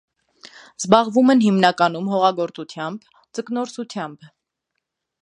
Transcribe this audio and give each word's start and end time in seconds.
Զբաղվում 0.83 1.29
են 1.33 1.43
հիմնականում 1.43 2.09
հողագործությամբ, 2.15 3.09
ձկնորսությամբ։ 3.39 4.31